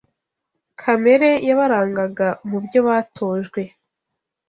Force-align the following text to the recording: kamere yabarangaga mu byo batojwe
kamere 0.81 1.29
yabarangaga 1.47 2.27
mu 2.49 2.57
byo 2.65 2.79
batojwe 2.87 3.61